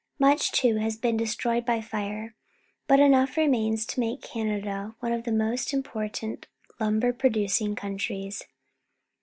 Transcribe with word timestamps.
Much, 0.17 0.51
too, 0.51 0.77
has 0.77 0.97
been 0.97 1.15
destroyed 1.15 1.63
by 1.63 1.79
fire, 1.79 2.33
but 2.87 2.99
enough 2.99 3.37
remains 3.37 3.85
to 3.85 3.99
make 3.99 4.19
Canada 4.23 4.95
one 4.99 5.11
of 5.13 5.25
the 5.25 5.31
most 5.31 5.75
important 5.75 6.47
of 6.71 6.81
lumber 6.81 7.13
producing 7.13 7.75
countries. 7.75 8.41